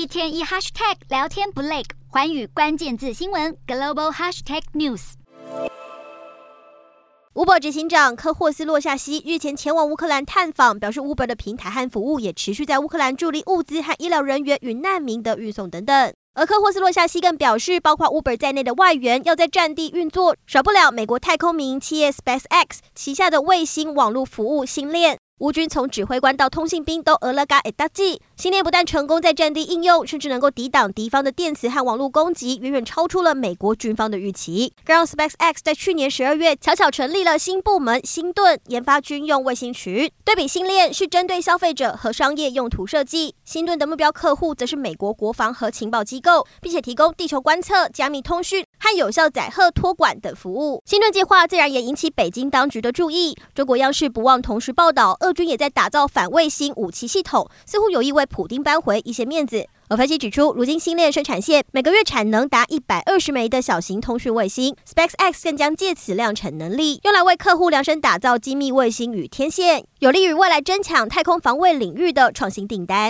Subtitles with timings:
[0.00, 5.12] 一天一 hashtag 聊天不累，寰宇关键字新闻 global hashtag news。
[7.34, 16.14] Uber 执行长科霍斯·洛夏西日前前往乌克兰探访，表示 Uber 的平台和服务也持续在乌克兰助力物资和医疗人员与难民的运送等等。
[16.32, 25.18] 而科霍斯·洛夏西更表示，包括 Uber 在内的外援要在战地运作，少不了美国太空民营企业 SpaceX 旗下的卫星网络服务星链。
[25.40, 40.10] 乌军从指挥官到通信兵都俄勒嘎诶达记，星链不但成功在战地应用，甚至能够抵挡敌方的电磁和网络攻击，远远超出了美国军方的预期，更让 SpaceX 在去年十二月悄悄成立了新部门星盾，研发军用卫星群。
[40.26, 50.82] 对比星链是针对消费者和商业用途设计，星盾的目标客户则是美国国防和情报机构，并且提供地球观测、加密通讯和有效载荷托管等服务。
[50.86, 53.36] 新盾计划自然也引起北京当局的注意。
[53.54, 59.66] 中国央视不忘同时报道，俄军也在打造反卫星武器系统，似乎有意为普丁扳回一些面子。
[59.88, 73.08] 而分析指出，如今星链生产线每个月产能达一百二十枚的小型通讯卫星，SpaceX 更将借此量产能力用来为客户量身打造精密卫星与天线，有利于未来争抢太空防卫领域的创新订单。